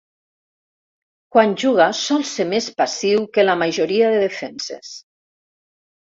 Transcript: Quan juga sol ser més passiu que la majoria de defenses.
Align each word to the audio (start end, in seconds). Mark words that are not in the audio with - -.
Quan 1.35 1.53
juga 1.63 1.87
sol 1.99 2.25
ser 2.31 2.47
més 2.55 2.71
passiu 2.81 3.27
que 3.37 3.47
la 3.47 3.59
majoria 3.65 4.09
de 4.17 4.25
defenses. 4.27 4.91